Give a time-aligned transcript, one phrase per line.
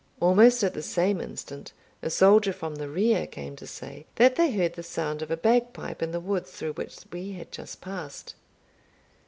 [0.19, 4.49] Almost at the same instant a soldier from the rear came to say, that they
[4.51, 8.33] heard the sound of a bagpipe in the woods through which we had just passed.